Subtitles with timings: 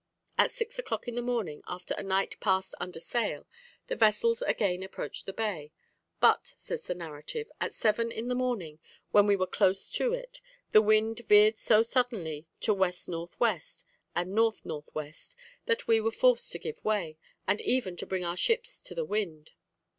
[0.35, 3.45] At six o'clock in the morning, after a night passed under sail,
[3.85, 5.71] the vessels again approached the bay.
[6.19, 8.79] "But," says the narrative, "at seven in the morning,
[9.11, 10.41] when we were close to it,
[10.71, 13.27] the wind veered so suddenly to W.N.W.
[14.15, 15.13] and N.N.W.,
[15.67, 19.05] that we were forced to give way, and even to bring our ships to the
[19.05, 19.51] wind.